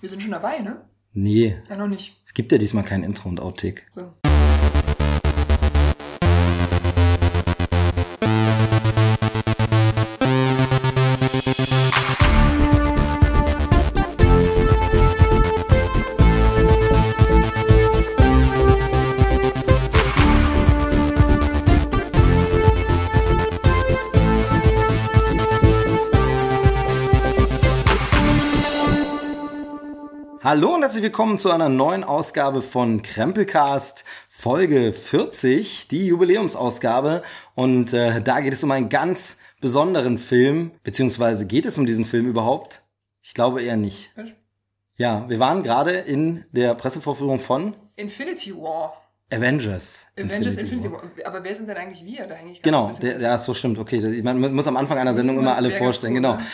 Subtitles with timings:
[0.00, 0.84] Wir sind schon dabei, ne?
[1.14, 2.20] Nee, Ja, noch nicht.
[2.26, 3.82] es gibt ja diesmal kein Intro und Outtake.
[3.88, 4.12] So.
[30.46, 37.24] Hallo und herzlich willkommen zu einer neuen Ausgabe von Krempelcast, Folge 40, die Jubiläumsausgabe.
[37.56, 42.04] Und äh, da geht es um einen ganz besonderen Film, beziehungsweise geht es um diesen
[42.04, 42.84] Film überhaupt?
[43.22, 44.12] Ich glaube eher nicht.
[44.14, 44.36] Was?
[44.94, 49.02] Ja, wir waren gerade in der Pressevorführung von Infinity War.
[49.32, 50.06] Avengers.
[50.16, 51.02] Avengers Infinity, War.
[51.24, 52.24] Aber wer sind denn eigentlich wir?
[52.24, 53.80] Da eigentlich Genau, der, ja, so stimmt.
[53.80, 56.14] Okay, man muss am Anfang einer Sendung immer alle vorstellen.
[56.14, 56.36] Genau.
[56.36, 56.46] ne?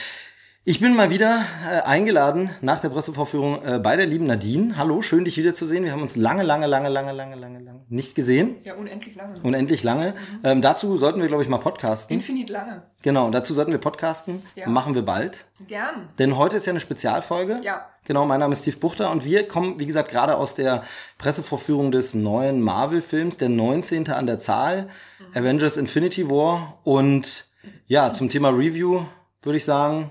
[0.64, 4.76] Ich bin mal wieder äh, eingeladen nach der Pressevorführung äh, bei der lieben Nadine.
[4.76, 5.84] Hallo, schön dich wiederzusehen.
[5.84, 8.54] Wir haben uns lange, lange, lange, lange, lange, lange, lange nicht gesehen.
[8.62, 9.40] Ja, unendlich lange.
[9.42, 10.14] Unendlich lange.
[10.44, 12.14] Ähm, dazu sollten wir, glaube ich, mal podcasten.
[12.14, 12.84] Infinit lange.
[13.02, 14.42] Genau, dazu sollten wir podcasten.
[14.54, 14.68] Ja.
[14.68, 15.46] Machen wir bald.
[15.66, 16.10] Gern.
[16.20, 17.58] Denn heute ist ja eine Spezialfolge.
[17.64, 17.86] Ja.
[18.04, 20.84] Genau, mein Name ist Steve Buchter und wir kommen, wie gesagt, gerade aus der
[21.18, 24.08] Pressevorführung des neuen Marvel-Films, der 19.
[24.12, 24.88] an der Zahl,
[25.18, 25.38] Mhm.
[25.38, 26.78] Avengers Infinity War.
[26.84, 27.46] Und
[27.88, 29.02] ja, zum Thema Review
[29.42, 30.10] würde ich sagen,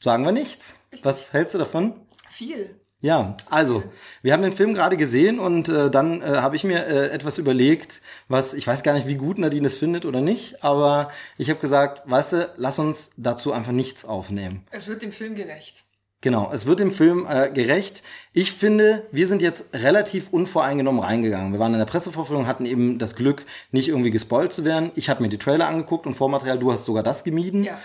[0.00, 0.76] sagen wir nichts.
[1.02, 1.94] Was hältst du davon?
[2.30, 2.74] Viel.
[3.02, 3.82] Ja, also,
[4.20, 7.38] wir haben den Film gerade gesehen und äh, dann äh, habe ich mir äh, etwas
[7.38, 11.48] überlegt, was ich weiß gar nicht, wie gut Nadine es findet oder nicht, aber ich
[11.48, 14.66] habe gesagt, weißt du, lass uns dazu einfach nichts aufnehmen.
[14.70, 15.82] Es wird dem Film gerecht.
[16.20, 18.02] Genau, es wird dem Film äh, gerecht.
[18.34, 21.54] Ich finde, wir sind jetzt relativ unvoreingenommen reingegangen.
[21.54, 24.90] Wir waren in der Pressevorführung, hatten eben das Glück, nicht irgendwie gespoilt zu werden.
[24.96, 27.64] Ich habe mir die Trailer angeguckt und Vormaterial, du hast sogar das gemieden.
[27.64, 27.78] Ja.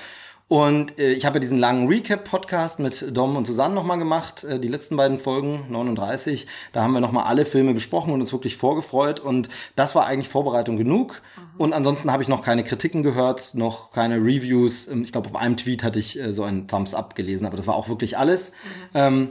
[0.48, 4.60] Und äh, ich habe ja diesen langen Recap-Podcast mit Dom und Susanne nochmal gemacht, äh,
[4.60, 6.46] die letzten beiden Folgen, 39.
[6.72, 9.20] Da haben wir nochmal alle Filme besprochen und uns wirklich vorgefreut.
[9.20, 11.24] Und das war eigentlich Vorbereitung genug.
[11.58, 14.88] Und ansonsten habe ich noch keine Kritiken gehört, noch keine Reviews.
[14.88, 17.58] Ähm, Ich glaube, auf einem Tweet hatte ich äh, so einen Thumbs Up gelesen, aber
[17.58, 18.52] das war auch wirklich alles.
[18.94, 19.30] Ähm,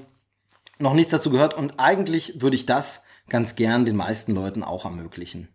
[0.81, 1.55] noch nichts dazu gehört.
[1.55, 5.49] Und eigentlich würde ich das ganz gern den meisten Leuten auch ermöglichen.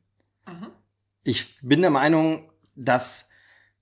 [1.24, 3.29] Ich bin der Meinung, dass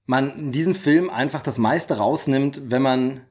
[0.08, 3.22] man in diesem Film einfach das meiste rausnimmt, wenn man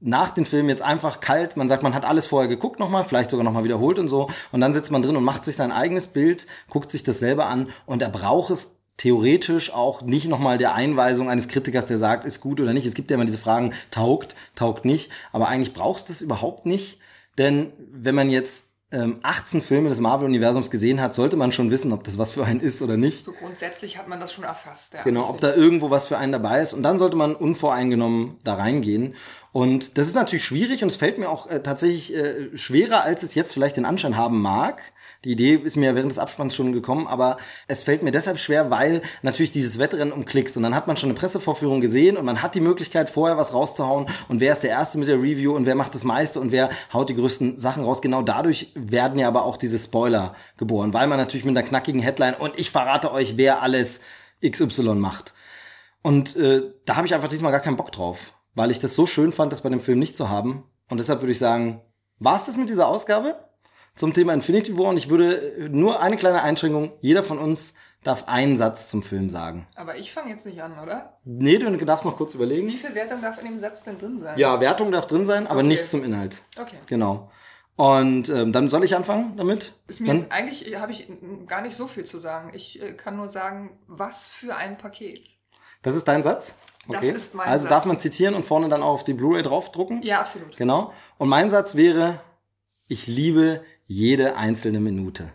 [0.00, 3.30] nach dem Film jetzt einfach kalt, man sagt, man hat alles vorher geguckt nochmal, vielleicht
[3.30, 6.08] sogar nochmal wiederholt und so, und dann sitzt man drin und macht sich sein eigenes
[6.08, 10.74] Bild, guckt sich das selber an und er braucht es theoretisch auch nicht nochmal der
[10.74, 12.86] Einweisung eines Kritikers, der sagt, ist gut oder nicht.
[12.86, 16.66] Es gibt ja immer diese Fragen, taugt, taugt nicht, aber eigentlich brauchst du es überhaupt
[16.66, 16.98] nicht,
[17.38, 21.92] denn wenn man jetzt ähm, 18 Filme des Marvel-Universums gesehen hat, sollte man schon wissen,
[21.92, 23.24] ob das was für einen ist oder nicht.
[23.24, 24.94] So grundsätzlich hat man das schon erfasst.
[24.94, 25.02] Ja.
[25.02, 26.72] Genau, ob da irgendwo was für einen dabei ist.
[26.72, 29.14] Und dann sollte man unvoreingenommen da reingehen.
[29.54, 33.22] Und das ist natürlich schwierig und es fällt mir auch äh, tatsächlich äh, schwerer, als
[33.22, 34.82] es jetzt vielleicht den Anschein haben mag.
[35.24, 37.36] Die Idee ist mir während des Abspanns schon gekommen, aber
[37.68, 40.96] es fällt mir deshalb schwer, weil natürlich dieses Wettrennen um Klicks und dann hat man
[40.96, 44.64] schon eine Pressevorführung gesehen und man hat die Möglichkeit, vorher was rauszuhauen und wer ist
[44.64, 47.56] der Erste mit der Review und wer macht das meiste und wer haut die größten
[47.56, 48.02] Sachen raus.
[48.02, 52.02] Genau dadurch werden ja aber auch diese Spoiler geboren, weil man natürlich mit einer knackigen
[52.02, 54.00] Headline und ich verrate euch, wer alles
[54.44, 55.32] XY macht.
[56.02, 59.06] Und äh, da habe ich einfach diesmal gar keinen Bock drauf, weil ich das so
[59.06, 60.64] schön fand, das bei dem Film nicht zu haben.
[60.90, 61.80] Und deshalb würde ich sagen,
[62.18, 63.36] war's das mit dieser Ausgabe
[63.96, 64.86] zum Thema Infinity War?
[64.88, 69.02] Und ich würde äh, nur eine kleine Einschränkung, jeder von uns darf einen Satz zum
[69.02, 69.66] Film sagen.
[69.76, 71.18] Aber ich fange jetzt nicht an, oder?
[71.24, 72.68] Nee, du darfst noch kurz überlegen.
[72.68, 74.38] Wie viel Wertung darf in dem Satz denn drin sein?
[74.38, 75.68] Ja, Wertung darf drin sein, aber Okay.
[75.68, 76.42] nichts zum Inhalt.
[76.60, 76.76] Okay.
[76.86, 77.30] Genau.
[77.76, 79.72] Und ähm, dann soll ich anfangen damit?
[79.88, 82.52] Ist mir jetzt, eigentlich habe ich mm, gar nicht so viel zu sagen.
[82.54, 85.26] Ich äh, kann nur sagen, was für ein Paket.
[85.82, 86.54] Das ist dein Satz?
[86.88, 87.10] Das Okay.
[87.10, 87.70] ist mein also Satz.
[87.70, 90.02] darf man zitieren und vorne dann auch auf die Blu-ray draufdrucken?
[90.02, 90.56] Ja, absolut.
[90.56, 90.92] Genau.
[91.18, 92.20] Und mein Satz wäre,
[92.88, 95.30] ich liebe jede einzelne Minute.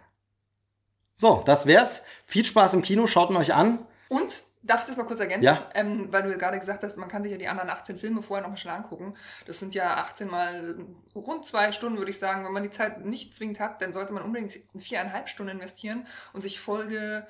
[1.16, 2.04] So, das wär's.
[2.26, 3.80] Viel Spaß im Kino, schaut ihn euch an.
[4.08, 5.44] Und, darf ich das mal kurz ergänzen?
[5.44, 5.70] Ja.
[5.74, 8.44] Ähm, weil du gerade gesagt hast, man kann sich ja die anderen 18 Filme vorher
[8.44, 9.16] nochmal schnell angucken.
[9.46, 10.78] Das sind ja 18 mal
[11.16, 12.46] rund zwei Stunden, würde ich sagen.
[12.46, 16.42] Wenn man die Zeit nicht zwingend hat, dann sollte man unbedingt viereinhalb Stunden investieren und
[16.42, 17.28] sich Folge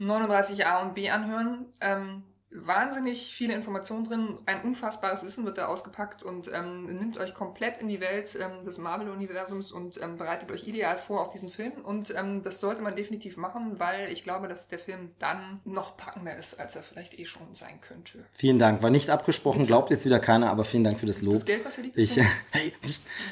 [0.00, 1.66] 39a und b anhören.
[1.80, 7.34] Ähm, wahnsinnig viele Informationen drin, ein unfassbares Wissen wird da ausgepackt und ähm, nimmt euch
[7.34, 11.48] komplett in die Welt ähm, des Marvel-Universums und ähm, bereitet euch ideal vor auf diesen
[11.48, 11.72] Film.
[11.82, 15.96] Und ähm, das sollte man definitiv machen, weil ich glaube, dass der Film dann noch
[15.96, 18.24] packender ist, als er vielleicht eh schon sein könnte.
[18.30, 18.82] Vielen Dank.
[18.82, 21.34] War nicht abgesprochen, glaubt jetzt wieder keiner, aber vielen Dank für das Lob.
[21.34, 22.16] Das Geld, was hier liegt, Ich,
[22.50, 22.72] hey,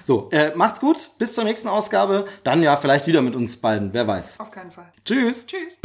[0.03, 1.11] so, äh, macht's gut.
[1.19, 2.27] Bis zur nächsten Ausgabe.
[2.43, 3.93] Dann ja, vielleicht wieder mit uns beiden.
[3.93, 4.41] Wer weiß.
[4.41, 4.93] auf keinen Fall.
[5.05, 5.47] Tschüss.
[5.47, 5.79] Tschüss.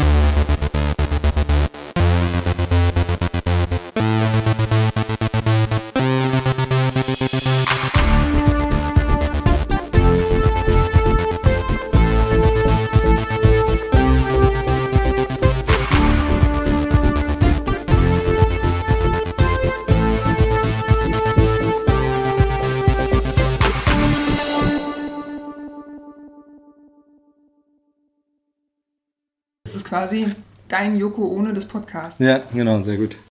[29.89, 30.27] Quasi
[30.67, 32.19] dein Yoko ohne des Podcasts.
[32.19, 33.19] Ja, genau, sehr gut.